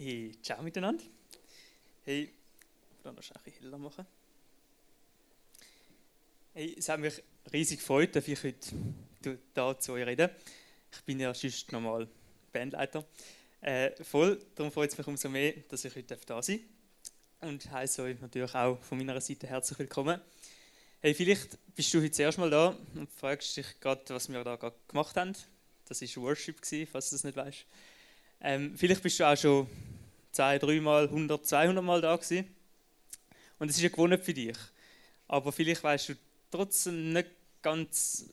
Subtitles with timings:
[0.00, 1.02] Hey, ciao miteinander.
[2.04, 4.06] Hey, ich noch ein bisschen heller machen.
[6.54, 7.20] Hey, es hat mich
[7.52, 8.68] riesig gefreut, dass ich heute
[9.24, 10.30] hier zu euch reden
[10.92, 12.06] Ich bin ja sonst normal
[12.52, 13.04] Bandleiter.
[13.60, 16.60] Äh, voll, darum freut es mich umso mehr, dass ich heute da sein
[17.40, 17.50] darf.
[17.50, 20.20] Und heiße euch natürlich auch von meiner Seite herzlich willkommen.
[21.00, 24.44] Hey, vielleicht bist du heute das erste Mal da und fragst dich gerade, was wir
[24.44, 25.34] da gerade gemacht haben.
[25.86, 27.66] Das war Worship, falls du das nicht weißt.
[28.40, 29.66] Ähm, vielleicht bist du auch schon
[30.32, 32.46] zwei, dreimal, 100, 200 Mal da gewesen.
[33.58, 34.56] Und es ist ja gewohnt für dich.
[35.26, 36.14] Aber vielleicht weißt du
[36.50, 37.28] trotzdem nicht
[37.60, 38.26] ganz,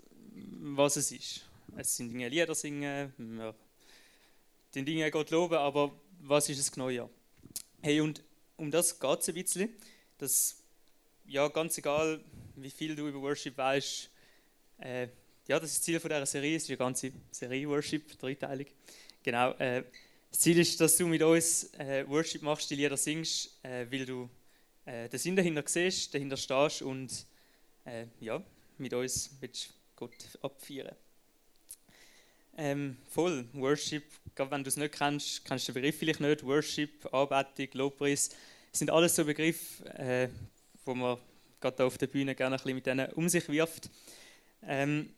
[0.61, 1.45] was es ist.
[1.77, 3.55] Es sind Dinge Lieder singen, wir
[4.75, 5.91] den Dingen Gott loben, aber
[6.21, 7.09] was ist es genau ja?
[7.81, 8.21] Hey, und
[8.57, 9.69] um das geht es ein bisschen.
[10.17, 10.57] Dass,
[11.25, 12.21] ja, ganz egal,
[12.55, 14.09] wie viel du über Worship weißt,
[14.79, 15.07] äh,
[15.47, 18.67] ja, das ist das Ziel von dieser Serie, es ist eine ganze Serie Worship, dreiteilig.
[19.25, 19.53] Genau.
[19.53, 19.83] Äh,
[20.29, 24.05] das Ziel ist, dass du mit uns äh, Worship machst, die Lieder singst, äh, weil
[24.05, 24.29] du
[24.85, 27.25] äh, den Sinn dahinter siehst, dahinter stehst und
[27.85, 28.39] äh, ja,
[28.77, 30.11] mit uns willst Gott
[30.43, 30.95] abfeiern.
[32.55, 34.03] Ähm, voll, Worship,
[34.35, 36.45] gerade wenn du es nicht kennst, kennst du den Begriff vielleicht nicht.
[36.45, 38.29] Worship, Anbetung, Lobpreis,
[38.71, 40.29] sind alles so Begriffe, äh,
[40.85, 41.17] wo man
[41.59, 43.89] gerade auf der Bühne gerne ein bisschen mit denen um sich wirft.
[44.61, 45.09] Ähm,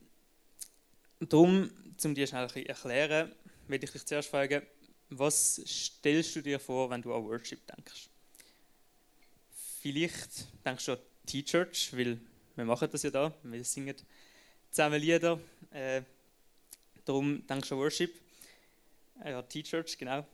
[1.20, 1.70] darum,
[2.06, 3.34] um dir schnell ein bisschen erklären,
[3.68, 4.62] möchte ich dich zuerst fragen,
[5.10, 8.10] was stellst du dir vor, wenn du an Worship denkst?
[9.82, 12.20] Vielleicht denkst du an T-Church, weil
[12.56, 13.96] wir machen das ja da, wir singen
[14.70, 15.40] zusammen Lieder.
[15.72, 16.02] Äh,
[17.06, 18.14] darum denkst du an Worship.
[19.24, 20.26] Äh, ja, T-Church, genau.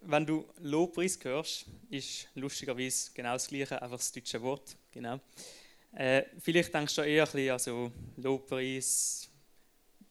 [0.00, 4.76] Wenn du Lobpreis hörst, ist lustigerweise genau das gleiche, einfach das deutsche Wort.
[4.92, 5.18] Genau.
[5.92, 9.30] Äh, vielleicht denkst du eher an so Lobpreis,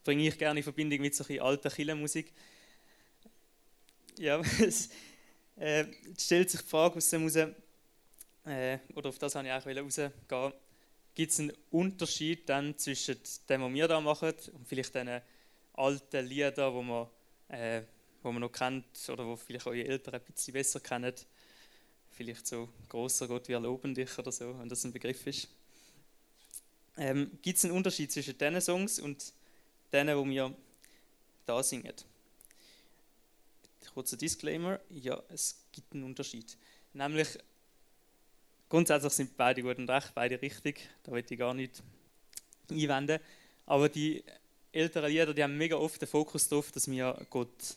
[0.04, 2.32] bringe ich gerne in Verbindung mit so ein alter Kirchenmusik.
[4.18, 4.90] Ja, es
[5.56, 5.86] äh,
[6.18, 10.12] stellt sich die Frage aus dem raus, äh, oder auf das wollte ich auch rausgehen,
[11.14, 13.16] gibt es einen Unterschied dann zwischen
[13.48, 15.20] dem, was wir da machen und vielleicht den
[15.74, 17.06] alten Liedern, wo man,
[17.48, 17.82] äh,
[18.22, 21.14] wo man noch kennt oder wo vielleicht eure Eltern ein bisschen besser kennen?
[22.10, 25.48] Vielleicht so «Großer Gott, wir loben dich» oder so, wenn das ein Begriff ist.
[26.96, 29.32] Ähm, gibt es einen Unterschied zwischen diesen Songs und
[29.94, 30.54] denen, wo wir
[31.46, 31.94] da singen.
[33.94, 36.56] Kurzer Disclaimer, ja, es gibt einen Unterschied.
[36.94, 37.38] Nämlich,
[38.68, 41.80] grundsätzlich sind beide gut und recht, beide richtig, da will ich gar nicht
[42.68, 43.20] einwenden.
[43.66, 44.24] Aber die
[44.72, 47.76] älteren Lieder, die haben mega oft den Fokus darauf, dass wir Gott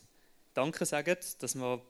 [0.54, 1.80] Danke sagen, dass wir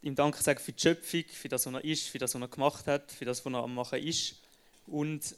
[0.00, 2.48] ihm Danke sagen für die Schöpfung, für das, was er ist, für das, was er
[2.48, 4.40] gemacht hat, für das, was er am Machen ist.
[4.86, 5.36] Und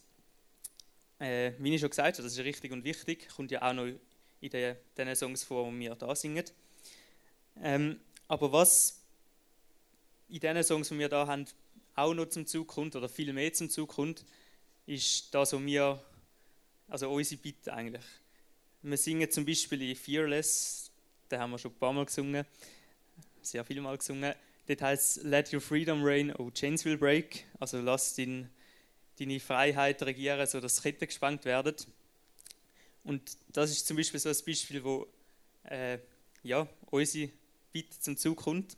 [1.19, 3.87] äh, wie ich schon gesagt habe, das ist richtig und wichtig, kommt ja auch noch
[4.41, 6.45] in den, Songs vor, die wir da singen.
[7.61, 9.01] Ähm, aber was
[10.29, 11.47] in den Songs, die wir da haben,
[11.95, 14.25] auch noch zum Zug kommt, oder viel mehr zum Zug kommt,
[14.87, 16.03] ist das, was wir,
[16.89, 18.05] also unsere Bitte eigentlich.
[18.83, 20.91] Wir singen zum Beispiel in Fearless,
[21.29, 22.47] da haben wir schon ein paar Mal gesungen,
[23.43, 24.35] sehr viele Mal gesungen.
[24.69, 28.49] Dort heißt Let Your Freedom Reign, Oh Chains Will Break, also lass den
[29.19, 31.75] deine Freiheit regieren, sodass Ketten gespannt werden.
[33.05, 35.07] Und das ist zum Beispiel so ein Beispiel, wo
[35.65, 35.99] äh,
[36.43, 37.31] ja, unsere
[37.73, 38.77] Bitte zum Zug kommt.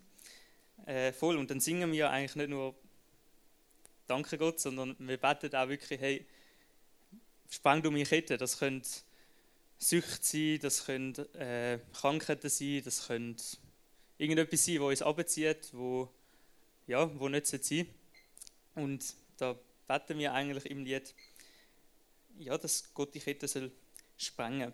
[0.86, 1.36] Äh, voll.
[1.36, 2.74] Und dann singen wir eigentlich nicht nur
[4.06, 6.26] Danke Gott, sondern wir beten auch wirklich, hey,
[7.48, 8.36] sprang du meine Kette.
[8.36, 8.82] Das können
[9.78, 13.36] Süchte sein, das können äh, Krankheiten sein, das können
[14.18, 16.08] irgendetwas sein, was uns abzieht, wo,
[16.86, 17.86] ja, wo nicht sein.
[18.74, 19.56] Und da
[19.90, 21.12] beten wir eigentlich im Lied,
[22.38, 23.72] ja, dass Gott die Kette soll
[24.16, 24.72] sprengen.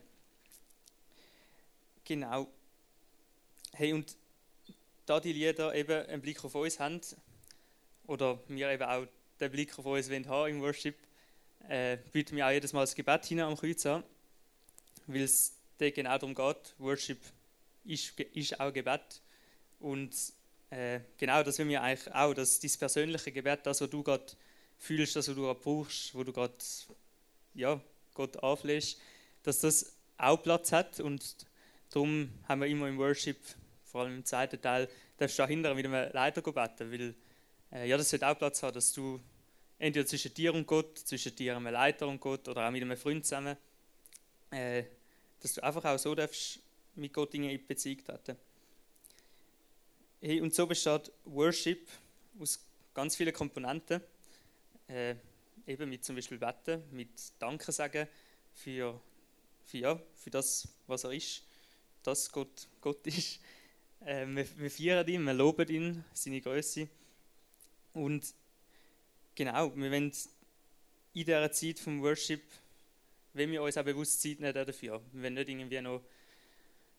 [2.05, 2.49] Genau.
[3.73, 4.15] Hey, und
[5.07, 7.01] da die Lieder eben einen Blick auf uns haben,
[8.07, 9.07] oder wir eben auch
[9.41, 10.97] den Blick auf uns wollen haben im Worship,
[11.67, 14.05] äh, bieten wir auch jedes Mal das Gebet hinein am Kreuz an,
[15.07, 17.23] weil es da genau darum geht, Worship
[17.87, 19.23] ist, ist auch Gebet.
[19.81, 20.15] Und
[20.69, 24.37] äh, genau das will wir eigentlich auch, dass dieses persönliche Gebet, das, was du gerade
[24.79, 26.55] fühlst, dass du gerade brauchst, wo du gerade
[27.55, 27.81] ja,
[28.15, 29.01] Gott anflehst,
[29.43, 31.37] dass das auch Platz hat und
[31.91, 33.39] darum haben wir immer im Worship,
[33.85, 37.15] vor allem im zweiten Teil, darfst du dahinter mit einem Leiter beten, weil
[37.73, 39.21] äh, ja, das wird auch Platz haben, dass du
[39.79, 42.83] entweder zwischen dir und Gott, zwischen dir und einem Leiter und Gott oder auch mit
[42.83, 43.57] einem Freund zusammen,
[44.51, 44.85] äh,
[45.41, 46.61] dass du einfach auch so darfst
[46.95, 48.37] mit Gott Dinge in Beziehung treten.
[50.21, 51.87] Hey, und so besteht Worship
[52.41, 52.59] aus
[52.95, 54.01] ganz vielen Komponenten
[54.89, 55.15] äh,
[55.67, 58.09] eben mit zum Beispiel Beten, mit Danke sagen
[58.53, 59.01] für,
[59.65, 61.45] für, ja, für das, was er ist,
[62.03, 63.41] dass Gott Gott ist.
[64.05, 66.89] Äh, wir, wir feiern ihn, wir loben ihn, seine Größe.
[67.93, 68.25] Und
[69.35, 70.13] genau, wir wollen
[71.15, 72.43] in dieser Zeit vom Worship,
[73.33, 75.03] wenn wir uns auch bewusst Zeit nehmen dafür.
[75.13, 76.03] Wir wollen nicht irgendwie noch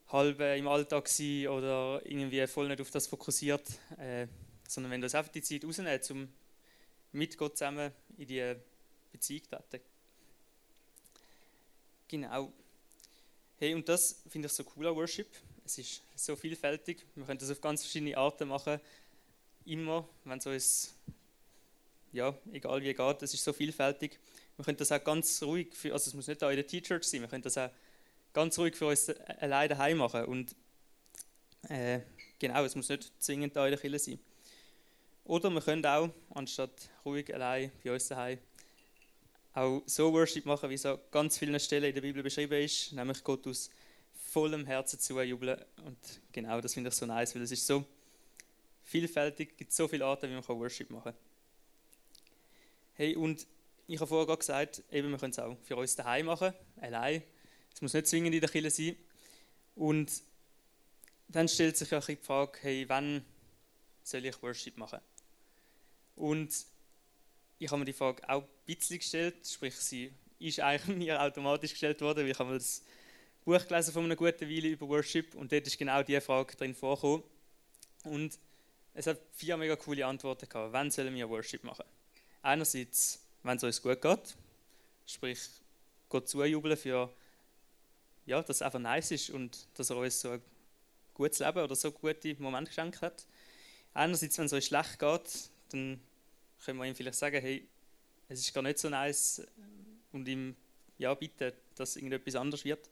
[0.07, 3.68] halb im Alltag sein oder irgendwie voll nicht auf das fokussiert,
[3.98, 4.28] äh,
[4.68, 6.30] sondern wenn uns einfach die Zeit rausnehmen, um
[7.17, 8.55] mit Gott zusammen in die
[9.11, 9.83] Beziehung treten.
[12.07, 12.53] Genau.
[13.57, 15.27] Hey, und das finde ich so cool an Worship.
[15.65, 17.03] Es ist so vielfältig.
[17.15, 18.79] Wir können das auf ganz verschiedene Arten machen.
[19.65, 20.95] Immer, wenn es uns,
[22.13, 24.19] ja, egal wie geht, es ist so vielfältig.
[24.55, 27.03] Wir können das auch ganz ruhig, für, also es muss nicht da in der T-Church
[27.03, 27.69] sein, wir können das auch
[28.33, 30.25] ganz ruhig für uns alleine daheim machen.
[30.25, 30.55] Und
[31.67, 31.99] äh,
[32.39, 34.19] genau, es muss nicht zwingend da in der Kirche sein.
[35.27, 38.39] Oder wir können auch, anstatt ruhig allein bei uns daheim,
[39.53, 42.94] auch so Worship machen, wie es an ganz vielen Stellen in der Bibel beschrieben ist,
[42.94, 43.69] nämlich Gott aus
[44.13, 45.59] vollem Herzen zujubeln.
[45.83, 45.97] Und
[46.31, 47.83] genau das finde ich so nice, weil es ist so
[48.85, 51.15] vielfältig, es gibt so viele Arten, wie man Worship machen kann.
[52.94, 53.45] Hey, und
[53.85, 57.21] ich habe vorher gerade gesagt, eben, wir können es auch für uns daheim machen, allein.
[57.74, 58.95] Es muss nicht zwingend in der Kirche sein.
[59.75, 60.09] Und
[61.27, 63.25] dann stellt sich auch die Frage, hey, wann
[64.03, 65.01] soll ich Worship machen?
[66.17, 66.53] Und
[67.59, 71.71] ich habe mir die Frage auch ein bisschen gestellt, sprich, sie ist eigentlich mir automatisch
[71.71, 72.83] gestellt worden, weil ich habe das
[73.45, 76.75] Buch gelesen von einer guten Weile über Worship und dort ist genau diese Frage drin
[76.75, 77.23] vorgekommen.
[78.03, 78.37] Und
[78.93, 80.73] es hat vier mega coole Antworten gehabt.
[80.73, 81.85] Wann sollen wir Worship machen?
[82.41, 84.35] Einerseits, wenn es uns gut geht,
[85.05, 85.39] sprich,
[86.09, 87.13] Gott zujubeln für,
[88.25, 90.41] ja, dass es einfach nice ist und dass er uns so ein
[91.13, 93.25] gutes Leben oder so gute Momente geschenkt hat.
[93.93, 95.99] Einerseits, wenn es euch schlecht geht, dann
[96.63, 97.68] können wir ihm vielleicht sagen, hey,
[98.30, 99.42] es ist gar nicht so nice
[100.12, 100.56] und ihm
[100.98, 102.89] ja bitten, dass irgendetwas anders wird.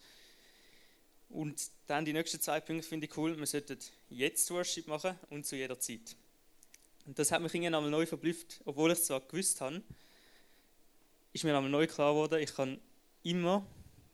[1.30, 3.38] Und dann die nächsten zwei Punkte finde ich cool.
[3.38, 3.78] Wir sollten
[4.10, 6.16] jetzt Worship machen und zu jeder Zeit.
[7.06, 9.82] Und das hat mich irgendwann einmal neu verblüfft, obwohl ich es zwar gewusst habe,
[11.34, 12.80] ist mir einmal neu klar geworden, ich kann
[13.24, 13.66] immer,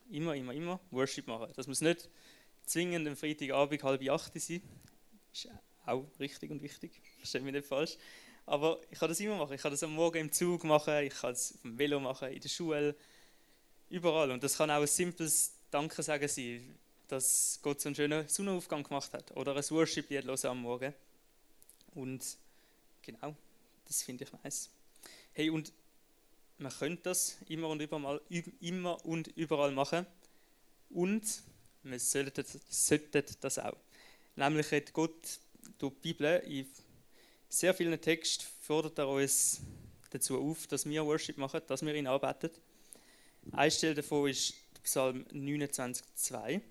[0.10, 1.52] immer, immer, immer Worship machen.
[1.56, 2.10] Das muss nicht
[2.66, 4.62] zwingend am Freitagabend halb acht sein.
[5.32, 5.48] Ist
[5.86, 7.98] auch richtig und wichtig, verstehe mich nicht falsch.
[8.46, 9.54] Aber ich kann das immer machen.
[9.54, 12.30] Ich kann das am Morgen im Zug machen, ich kann es auf dem Velo machen,
[12.30, 12.96] in der Schule,
[13.90, 14.32] überall.
[14.32, 16.76] Und das kann auch ein simples Dankesagen sein,
[17.08, 19.32] dass Gott so einen schönen Sonnenaufgang gemacht hat.
[19.32, 20.94] Oder ein Worship-Lied hören am Morgen.
[21.94, 22.38] Und
[23.02, 23.36] genau,
[23.86, 24.70] das finde ich nice.
[25.34, 25.72] Hey, und
[26.58, 28.22] man könnte das immer und überall,
[28.60, 30.06] immer und überall machen.
[30.90, 31.24] Und
[31.98, 33.78] sollten, sollten das auch.
[34.36, 35.40] Nämlich hat Gott
[35.78, 36.68] durch die Bibel in
[37.52, 39.60] sehr vielen Texten fordert er uns
[40.10, 42.50] dazu auf, dass wir Worship machen, dass wir ihn arbeiten.
[43.52, 44.54] Eine Stelle davon ist
[44.84, 46.62] Psalm 29,2.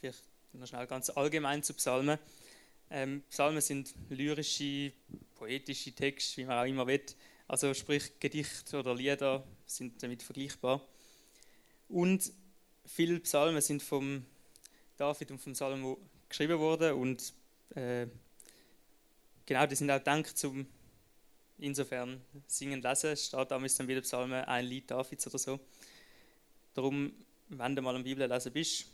[0.00, 0.24] Vielleicht
[0.54, 2.18] noch schnell ganz allgemein zu Psalmen.
[2.90, 4.92] Ähm, Psalmen sind lyrische,
[5.36, 7.04] poetische Texte, wie man auch immer will.
[7.46, 10.84] Also sprich Gedichte oder Lieder sind damit vergleichbar.
[11.88, 12.32] Und
[12.86, 14.26] viele Psalmen sind vom
[14.96, 15.96] David und vom Salomo
[16.28, 17.32] geschrieben worden und
[17.76, 18.08] äh,
[19.50, 20.64] genau, die sind auch gedacht zum
[21.58, 23.10] insofern singen, lesen.
[23.10, 25.58] Es steht damals dann wieder Psalmen ein Lied Davids oder so.
[26.72, 27.12] Darum,
[27.48, 28.86] wenn du mal am Bibel lesen bist,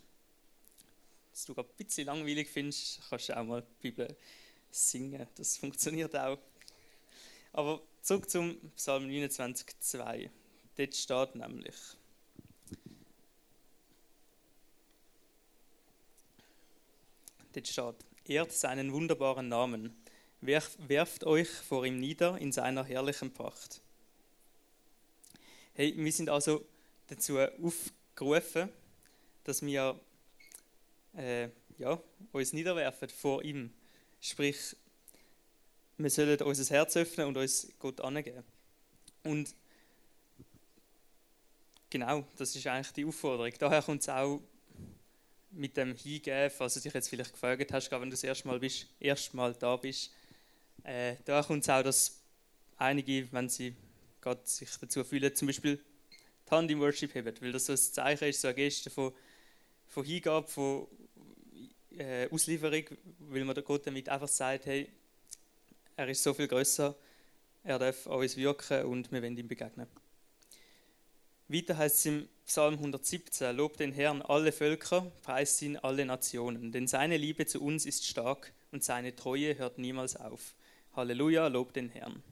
[1.31, 4.17] dass du gerade ein bisschen langweilig findest, kannst du auch mal die Bibel
[4.71, 5.27] singen.
[5.35, 6.39] Das funktioniert auch.
[7.53, 10.31] Aber zurück zum Psalm 29,2.
[10.75, 11.77] Dort steht nämlich,
[17.53, 19.95] dort steht, ehrt seinen wunderbaren Namen,
[20.47, 23.81] werft euch vor ihm nieder in seiner herrlichen Pracht.
[25.75, 26.65] Hey, wir sind also
[27.09, 28.71] dazu aufgerufen,
[29.45, 30.01] dass wir
[31.17, 31.49] äh,
[31.79, 32.01] ja,
[32.33, 33.73] uns niederwerfen vor ihm.
[34.21, 34.77] Sprich,
[35.99, 38.43] wir sollen unser Herz öffnen und uns Gott angeben.
[39.23, 39.55] Und
[41.91, 43.53] genau, das ist eigentlich die Aufforderung.
[43.59, 44.41] Daher kommt es auch
[45.51, 48.59] mit dem Hingeben, falls du dich jetzt vielleicht gefragt hast, wenn du das erste Mal,
[48.59, 50.13] bist, erste Mal da bist.
[50.87, 52.21] Äh, da kommt es auch, dass
[52.77, 53.75] einige, wenn sie
[54.21, 55.81] gerade sich dazu fühlen, zum Beispiel
[56.47, 59.13] die Hand im Worship heben, weil das so ein Zeichen ist, so eine Geste von,
[59.89, 60.87] von Hingabe, von
[61.99, 62.85] äh, Auslieferung,
[63.19, 64.89] weil man Gott damit einfach sagt, hey,
[65.97, 66.95] er ist so viel größer,
[67.65, 69.89] er darf an uns wirken und wir werden ihm begegnen.
[71.49, 76.71] Weiter heißt es im Psalm 117, Lob den Herrn alle Völker, preist ihn alle Nationen,
[76.71, 80.55] denn seine Liebe zu uns ist stark und seine Treue hört niemals auf.
[80.97, 82.23] Halleluja, lob den Herrn.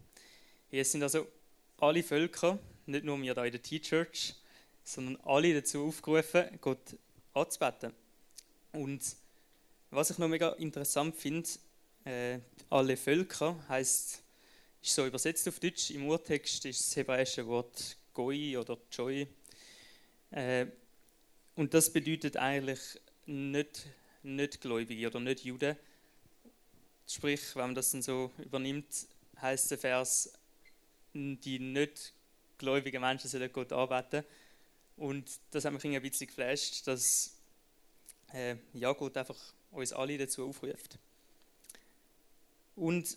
[0.71, 1.27] Hier sind also
[1.77, 4.35] alle Völker, nicht nur wir da in der T-Church,
[4.83, 6.97] sondern alle dazu aufgerufen, Gott
[7.35, 7.93] anzubeten.
[8.73, 9.03] Und
[9.91, 11.47] was ich noch mega interessant finde,
[12.07, 12.39] äh,
[12.71, 14.23] alle Völker heißt,
[14.83, 15.91] ist so übersetzt auf Deutsch.
[15.91, 19.27] Im Urtext ist das hebräische Wort Goi oder Joy.
[20.31, 20.67] Äh,
[21.55, 22.81] und das bedeutet eigentlich
[23.27, 23.85] nicht,
[24.23, 25.77] nicht Gläubige oder nicht Juden.
[27.07, 28.87] Sprich, wenn man das dann so übernimmt,
[29.41, 30.33] heißt der Vers,
[31.13, 32.13] die nicht
[32.59, 34.25] gläubigen Menschen sollen Gott arbeiten.
[34.97, 37.37] Und das hat mich ein bisschen geflasht, dass
[38.33, 39.39] äh, ja, Gott einfach
[39.71, 40.99] uns alle dazu aufruft.
[42.77, 43.17] Und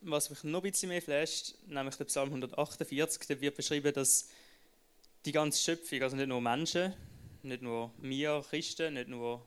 [0.00, 4.28] was mich noch ein bisschen mehr flasht, nämlich der Psalm 148, da wird beschrieben, dass
[5.24, 6.94] die ganze Schöpfung, also nicht nur Menschen,
[7.42, 9.44] nicht nur wir Christen, nicht nur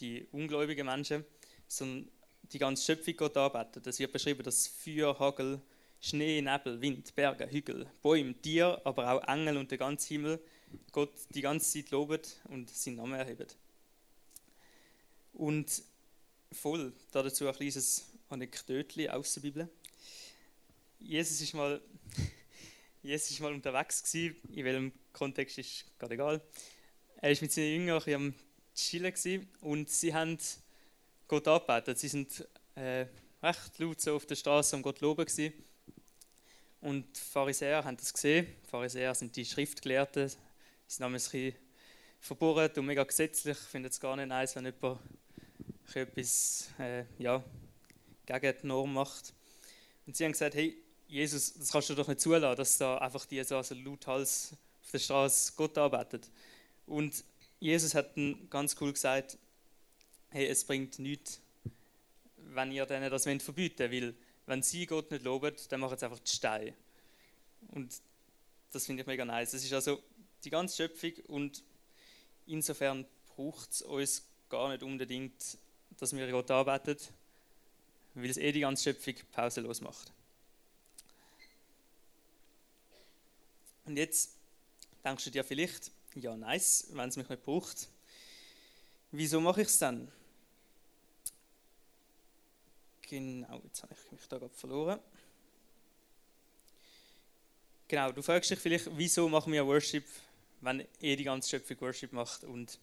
[0.00, 1.24] die ungläubigen Menschen,
[1.66, 2.10] sondern
[2.42, 3.86] die ganze Schöpfung Gott arbeitet.
[3.86, 5.60] Es wird beschrieben, dass Feuer, Hagel,
[6.00, 10.40] Schnee, Nebel, Wind, Berge, Hügel, Bäume, Tiere, aber auch Engel und der ganze Himmel
[10.92, 13.46] Gott die ganze Zeit loben und seinen Namen erheben.
[15.32, 15.82] Und
[16.52, 19.68] voll dazu ein kleines Anekdötchen aus der Bibel.
[20.98, 21.80] Jesus ist mal,
[23.02, 26.40] Jesus ist mal unterwegs gewesen, in welchem Kontext ist gerade egal.
[27.20, 28.34] Er ist mit seinen Jüngern am
[28.74, 30.38] Chillen gewesen und sie haben
[31.28, 31.98] Gott angebetet.
[31.98, 33.06] Sie sind äh,
[33.42, 35.52] recht laut so auf der Straße am Gott loben gewesen.
[36.80, 38.46] Und die Pharisäer haben das gesehen.
[38.64, 40.30] Die Pharisäer sind die Schriftgelehrten.
[40.86, 41.54] Sie haben ein bisschen
[42.20, 43.58] verbohrt und mega gesetzlich.
[43.58, 45.00] Ich finde es gar nicht nice, wenn jemand
[45.94, 47.42] etwas äh, ja,
[48.26, 49.34] gegen die Norm macht.
[50.06, 53.26] Und sie haben gesagt, hey, Jesus, das kannst du doch nicht zulassen, dass da einfach
[53.26, 56.30] die so also lauthals auf der Straße Gott arbeitet.
[56.86, 57.24] Und
[57.60, 59.36] Jesus hat dann ganz cool gesagt,
[60.30, 61.40] hey, es bringt nichts,
[62.36, 64.14] wenn ihr denen das verbieten wollt, weil
[64.46, 66.74] wenn sie Gott nicht loben, dann machen sie einfach die Steine.
[67.68, 68.00] Und
[68.72, 69.52] das finde ich mega nice.
[69.52, 70.02] Das ist also
[70.44, 71.62] die ganze Schöpfung und
[72.46, 73.06] insofern
[73.36, 75.58] braucht es uns gar nicht unbedingt,
[75.98, 76.96] dass wir Gott arbeiten,
[78.14, 80.12] weil es eh die ganze Schöpfung pausenlos macht.
[83.84, 84.32] Und jetzt
[85.04, 87.88] denkst du dir vielleicht, ja nice, wenn es mich nicht braucht.
[89.12, 90.10] Wieso mache ich es dann?
[93.08, 95.00] Genau, jetzt habe ich mich da gerade verloren.
[97.86, 100.04] Genau, du fragst dich vielleicht, wieso machen wir Worship,
[100.60, 102.78] wenn eh die ganze Schöpfung Worship macht und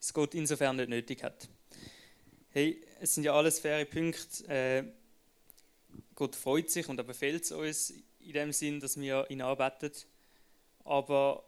[0.00, 1.46] es Gott insofern nicht nötig hat.
[2.52, 4.48] Hey, es sind ja alles faire Punkte.
[4.48, 4.84] Äh,
[6.14, 9.92] Gott freut sich und er befehlt es uns in dem Sinn, dass wir ihn arbeiten.
[10.84, 11.44] Aber,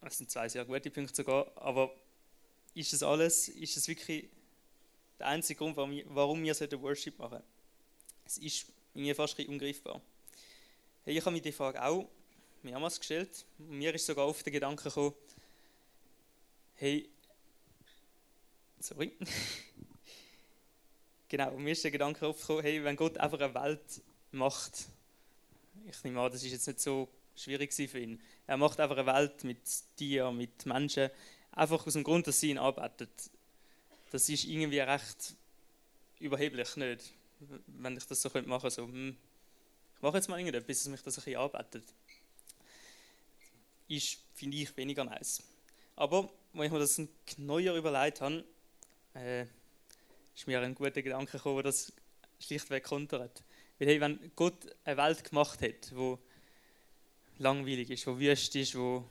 [0.00, 1.94] es sind zwei sehr gute Punkte sogar, aber
[2.74, 4.28] ist das alles, ist das wirklich
[5.20, 5.92] der einzige Grund, warum
[6.42, 7.46] wir, wir Worship machen sollten?
[8.26, 10.00] Es ist mir fast ein ungreifbar.
[11.04, 12.08] Hey, ich habe mir die Frage auch
[12.62, 13.44] mehrmals gestellt.
[13.58, 15.14] Mir ist sogar oft der Gedanke gekommen,
[16.76, 17.08] hey,
[18.78, 19.12] sorry,
[21.28, 24.86] genau, mir ist der Gedanke aufgekommen, hey, wenn Gott einfach eine Welt macht,
[25.86, 28.20] ich nehme an, das ist jetzt nicht so schwierig für ihn.
[28.46, 29.60] Er macht einfach eine Welt mit
[29.96, 31.10] Tieren, mit Menschen,
[31.52, 33.10] einfach aus dem Grund, dass sie ihn arbeitet.
[34.10, 35.34] Das ist irgendwie recht
[36.18, 37.12] überheblich, nicht?
[37.66, 39.16] Wenn ich das so machen könnte, so, hm,
[39.96, 41.84] ich mache jetzt mal irgendetwas, bis es mich das ein bisschen arbeitet.
[43.88, 45.42] Ist, finde ich, weniger nice.
[45.96, 47.00] Aber, wenn ich mir das
[47.38, 48.44] neuer überlegt habe,
[49.14, 49.46] äh,
[50.34, 51.92] ist mir ein guter Gedanke gekommen, der das
[52.40, 53.42] schlichtweg kontert.
[53.78, 56.18] Weil hey, wenn Gott eine Welt gemacht hat, wo
[57.38, 59.04] langweilig ist, wo wüst ist, wo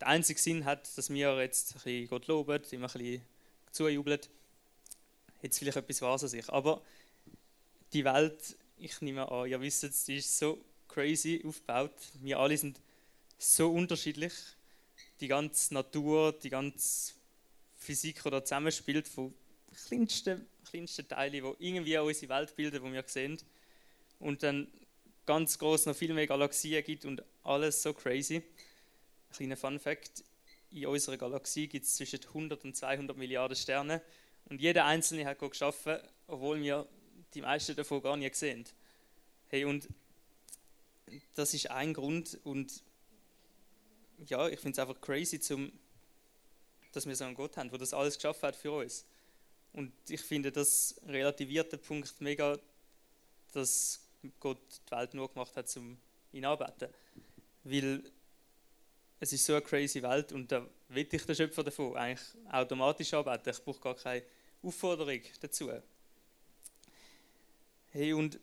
[0.00, 3.22] der einzige Sinn hat, dass wir jetzt ein bisschen Gott loben, immer ein bisschen
[3.70, 4.20] zujubeln,
[5.42, 6.48] hat es vielleicht etwas Wahres an sich.
[6.48, 6.82] Aber
[7.92, 11.94] die Welt, ich nehme an, ihr wisst es, die ist so crazy aufgebaut.
[12.20, 12.80] Wir alle sind
[13.38, 14.32] so unterschiedlich.
[15.20, 17.12] Die ganze Natur, die ganze
[17.76, 19.34] Physik, da zusammenspielt, von
[19.86, 23.38] kleinsten, kleinsten Teilen, die irgendwie unsere Welt bilden, die wir sehen.
[24.18, 24.68] Und dann
[25.26, 28.36] ganz groß noch viel mehr Galaxien gibt und alles so crazy.
[28.36, 28.42] Ein
[29.32, 30.24] kleiner Fun Fact:
[30.72, 34.02] In unserer Galaxie gibt es zwischen 100 und 200 Milliarden Sterne
[34.44, 36.86] und jeder einzelne hat geschaffen, obwohl wir
[37.34, 38.64] die meisten davon gar nicht sehen.
[39.48, 39.88] Hey, und
[41.34, 42.82] das ist ein Grund und
[44.26, 45.72] ja, ich finde es einfach crazy, zum,
[46.92, 49.04] dass wir so einen Gott haben, der das alles geschaffen hat für uns.
[49.72, 52.58] Und ich finde, das relativiert den Punkt mega,
[53.52, 54.00] dass
[54.38, 55.96] Gott die Welt nur gemacht hat, um
[56.32, 56.92] ihn arbeiten.
[57.64, 58.02] Weil
[59.20, 63.12] es ist so eine crazy Welt und da will ich den Schöpfer davon eigentlich automatisch
[63.12, 63.50] arbeiten.
[63.50, 64.24] Ich brauche gar keine
[64.62, 65.70] Aufforderung dazu.
[67.90, 68.40] Hey, und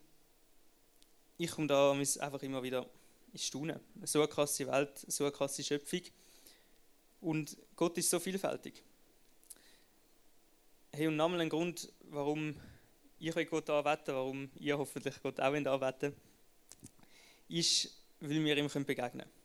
[1.36, 2.86] ich komme da einfach immer wieder
[3.32, 3.80] ins Staunen.
[4.04, 6.02] So eine krasse Welt, so eine krasse Schöpfung.
[7.20, 8.82] Und Gott ist so vielfältig.
[10.92, 12.54] Hey, und nochmal ein Grund, warum
[13.18, 16.14] ich euch Gott anbeten, warum ihr hoffentlich Gott auch anbeten
[17.48, 19.37] ist, weil wir ihm begegnen können.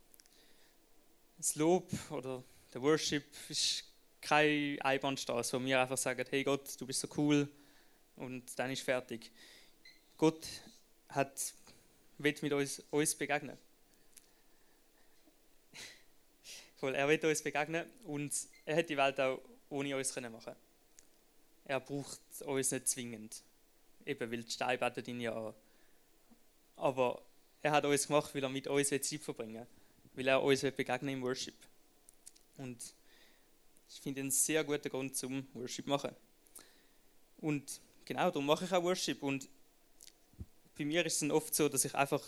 [1.43, 2.41] Das Lob oder
[2.73, 3.83] der Worship ist
[4.21, 7.49] keine Einbahnstraße, wo wir einfach sagen, hey Gott, du bist so cool
[8.15, 9.29] und dann ist fertig.
[10.17, 10.47] Gott
[11.09, 11.53] hat,
[12.17, 13.57] will mit uns, uns begegnen.
[16.81, 18.33] Er will uns begegnen und
[18.63, 20.55] er hat die Welt auch ohne uns machen können.
[21.65, 23.43] Er braucht uns nicht zwingend.
[24.05, 25.53] Eben, weil die Steine beten ihn ja an.
[26.77, 27.21] Aber
[27.61, 29.82] er hat uns gemacht, weil er mit uns Zeit verbringen will.
[30.15, 31.55] Weil er uns begegnen im Worship.
[32.57, 32.77] Und
[33.89, 36.15] ich finde einen sehr guten Grund zum Worship machen.
[37.37, 39.21] Und genau, darum mache ich auch Worship.
[39.23, 39.49] Und
[40.77, 42.21] bei mir ist es oft so, dass ich einfach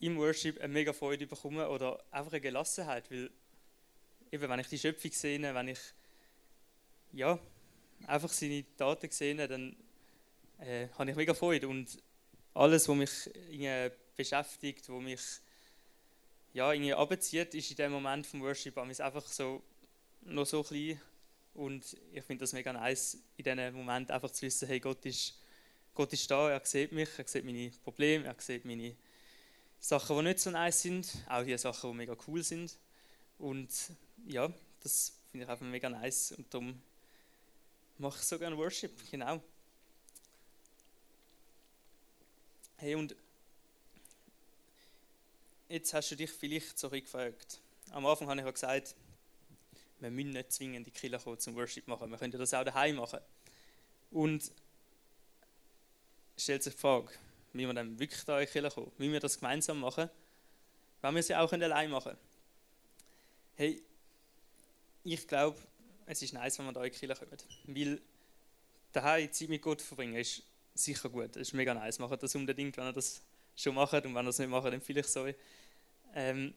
[0.00, 3.30] im Worship eine mega Freude bekomme oder einfach eine Gelassenheit, weil
[4.32, 5.78] eben, wenn ich die Schöpfung sehe, wenn ich
[7.12, 7.38] ja,
[8.06, 9.76] einfach seine Taten sehe, dann
[10.58, 12.02] äh, habe ich mega Freude und
[12.54, 13.10] alles, was mich
[14.16, 15.20] beschäftigt, was mich
[16.52, 19.62] ja, irgendwie abzieht, ist in dem Moment vom Worship einfach so
[20.22, 21.00] noch so klein
[21.54, 25.38] und ich finde das mega nice, in diesem Moment einfach zu wissen, hey, Gott ist,
[25.94, 28.94] Gott ist da, er sieht mich, er sieht meine Probleme, er sieht meine
[29.78, 32.76] Sachen, die nicht so nice sind, auch die Sachen, die mega cool sind
[33.38, 33.70] und
[34.26, 36.80] ja, das finde ich einfach mega nice und darum
[37.98, 39.42] mache ich so gerne Worship, genau.
[42.76, 43.14] Hey, und
[45.70, 47.60] jetzt hast du dich vielleicht so gefragt.
[47.90, 48.94] Am Anfang habe ich ja gesagt,
[50.00, 52.10] wir müssen nicht zwingend in die Kirche kommen zum Worship machen.
[52.10, 53.20] Wir können das auch daheim machen.
[54.10, 54.50] Und
[56.36, 57.10] stellt sich die Frage,
[57.52, 58.92] wie wir dann wirklich da in die Kirche kommen?
[58.98, 60.10] Wie wir das gemeinsam machen?
[61.02, 62.16] Wenn wir sie auch allein machen
[63.54, 63.82] Hey,
[65.04, 65.58] ich glaube,
[66.06, 67.38] es ist nice, wenn wir da in die Kirche kommen.
[67.66, 68.00] Weil
[68.92, 70.42] daheim Zeit mit Gott verbringen ist
[70.74, 71.36] sicher gut.
[71.36, 71.98] Es ist mega nice.
[71.98, 73.22] Macht das unbedingt, wenn ihr das
[73.62, 74.04] schon macht.
[74.04, 75.26] Und wenn ihr das nicht macht, dann vielleicht so.
[76.14, 76.54] Ähm,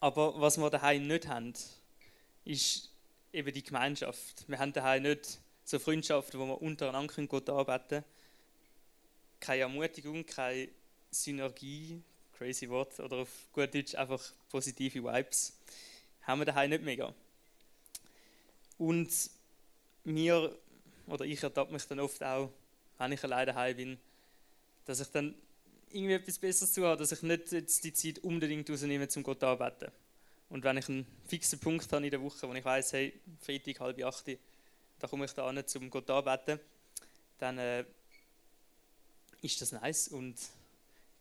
[0.00, 1.54] aber was wir daheim nicht haben,
[2.44, 2.92] ist
[3.32, 4.44] eben die Gemeinschaft.
[4.48, 8.04] Wir haben daheim nicht so Freundschaften, wo wir untereinander Gott arbeiten können.
[9.40, 10.68] Keine Ermutigung, keine
[11.10, 12.02] Synergie,
[12.38, 15.58] crazy Wort, oder auf gut Deutsch einfach positive Vibes.
[16.22, 17.12] Haben wir daheim nicht mega.
[18.78, 19.10] Und
[20.04, 20.56] mir,
[21.06, 22.50] oder ich ertappe mich dann oft auch,
[22.98, 23.98] wenn ich alleine daheim bin,
[24.84, 25.34] dass ich dann
[25.90, 29.42] irgendwie etwas Besseres zu habe, dass ich nicht jetzt die Zeit unbedingt rausnehme, zum Gott
[29.42, 29.90] arbeiten.
[30.48, 33.80] Und wenn ich einen fixen Punkt habe in der Woche, wo ich weiß, hey, Freitag,
[33.80, 34.26] halb acht,
[34.98, 36.60] da komme ich da an, zum Gott arbeiten,
[37.38, 37.84] dann äh,
[39.42, 40.36] ist das nice und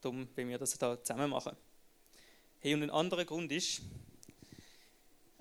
[0.01, 1.55] darum wenn wir das da zusammen machen.
[2.59, 3.81] Hey, und ein anderer Grund ist,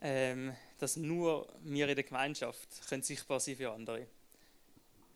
[0.00, 4.06] ähm, dass nur wir in der Gemeinschaft können sichtbar sein für andere.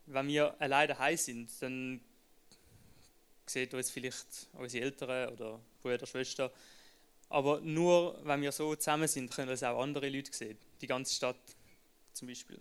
[0.06, 2.00] Wenn wir alleine daheim sind, dann
[3.48, 6.52] sieht uns vielleicht unsere Eltern oder Brüder, Schwester
[7.28, 10.58] aber nur wenn wir so zusammen sind, können es auch andere Leute sehen.
[10.80, 11.36] Die ganze Stadt
[12.12, 12.60] zum Beispiel.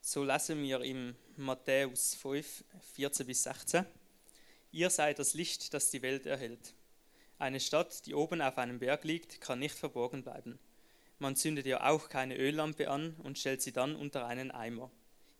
[0.00, 3.86] So lesen wir im Matthäus 5, 14 bis 16.
[4.72, 6.74] Ihr seid das Licht, das die Welt erhält.
[7.38, 10.58] Eine Stadt, die oben auf einem Berg liegt, kann nicht verborgen bleiben.
[11.18, 14.90] Man zündet ja auch keine Öllampe an und stellt sie dann unter einen Eimer.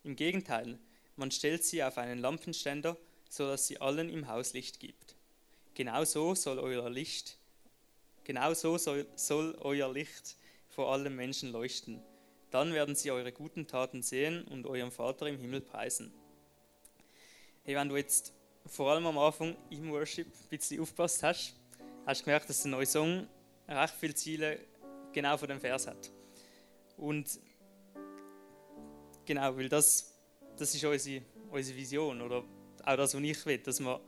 [0.03, 0.79] Im Gegenteil,
[1.17, 2.97] man stellt sie auf einen Lampenständer,
[3.35, 5.17] so dass sie allen im Haus Licht gibt.
[5.75, 7.39] Genauso soll euer Licht
[8.25, 10.37] Genau so soll, soll euer Licht
[10.71, 12.03] vor allen Menschen leuchten.
[12.51, 16.13] Dann werden sie eure guten Taten sehen und eurem Vater im Himmel preisen.
[17.65, 18.33] Hey, wenn du jetzt
[18.67, 21.55] vor allem am Anfang im Worship ein bisschen aufgepasst hast,
[22.07, 23.29] hast du gemerkt, dass der neue Song
[23.69, 24.59] recht viele Ziele
[25.13, 26.11] genau von dem Vers hat.
[26.97, 27.39] Und
[29.27, 30.15] genau, weil das,
[30.57, 32.43] das ist unsere, unsere Vision oder
[32.87, 34.01] auch das, was ich will, dass wir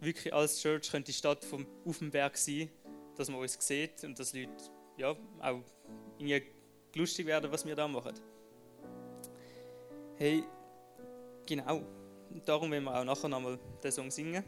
[0.00, 2.70] wirklich als Church die Stadt vom, auf dem Berg sein
[3.20, 4.50] dass man uns sieht und dass Leute
[4.96, 5.60] ja, auch
[6.18, 6.42] irgendwie
[6.94, 8.14] lustig werden, was wir da machen.
[10.16, 10.42] Hey,
[11.46, 11.82] genau.
[12.46, 14.42] Darum wollen wir auch nachher nochmal den Song singen.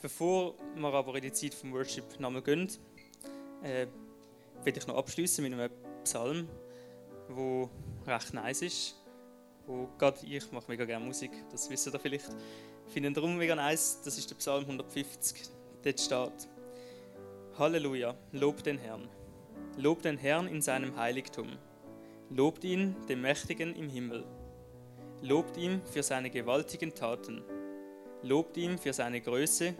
[0.00, 2.70] Bevor wir aber in die Zeit vom Worship nochmal gehen,
[3.62, 3.86] äh,
[4.64, 5.70] will ich noch abschließen mit einem
[6.04, 6.48] Psalm,
[7.28, 7.68] wo
[8.06, 8.99] recht nice ist.
[9.70, 12.28] Wo gerade ich mache mega gerne Musik, das wisst ihr vielleicht.
[12.88, 14.00] Ich finde ihn darum mega nice.
[14.04, 15.42] Das ist der Psalm 150.
[15.84, 16.48] Dort steht:
[17.56, 19.08] Halleluja, lobt den Herrn.
[19.76, 21.46] Lobt den Herrn in seinem Heiligtum.
[22.30, 24.24] Lobt ihn, dem Mächtigen im Himmel.
[25.22, 27.44] Lobt ihm für seine gewaltigen Taten.
[28.22, 29.74] Lobt ihm für seine Größe,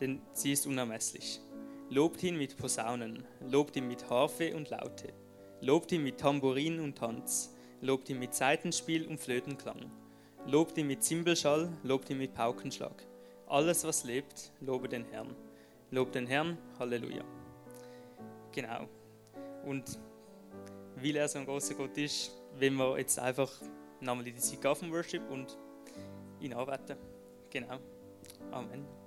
[0.00, 1.40] denn sie ist unermesslich.
[1.90, 5.12] Lobt ihn mit Posaunen, lobt ihn mit Harfe und Laute.
[5.60, 7.52] Lobt ihn mit Tambourin und Tanz.
[7.80, 9.90] Lobt ihn mit Saitenspiel und Flötenklang.
[10.46, 13.06] Lobt ihn mit Zimbelschall, lobt ihn mit Paukenschlag.
[13.46, 15.34] Alles, was lebt, lobe den Herrn.
[15.90, 17.24] Lob den Herrn, Halleluja.
[18.52, 18.88] Genau.
[19.64, 19.98] Und
[20.96, 23.50] weil er so ein großer Gott ist, wenn wir jetzt einfach
[24.00, 25.56] nochmal die Zeit vom Worship und
[26.40, 26.96] ihn anbeten.
[27.50, 27.78] Genau.
[28.50, 28.97] Amen.